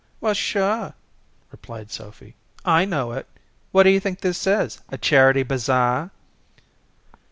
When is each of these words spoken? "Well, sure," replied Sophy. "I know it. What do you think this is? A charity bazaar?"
"Well, 0.19 0.33
sure," 0.33 0.95
replied 1.51 1.91
Sophy. 1.91 2.33
"I 2.65 2.85
know 2.85 3.11
it. 3.11 3.27
What 3.71 3.83
do 3.83 3.91
you 3.91 3.99
think 3.99 4.21
this 4.21 4.47
is? 4.47 4.81
A 4.89 4.97
charity 4.97 5.43
bazaar?" 5.43 6.09